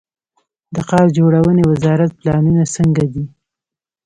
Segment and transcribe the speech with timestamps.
[0.73, 3.25] د ښار جوړونې وزارت پلانونه څنګه دي؟